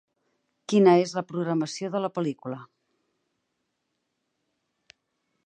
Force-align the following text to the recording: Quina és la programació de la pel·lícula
Quina 0.71 0.95
és 1.01 1.13
la 1.17 1.23
programació 1.31 1.91
de 1.97 2.01
la 2.07 2.11
pel·lícula 2.15 2.59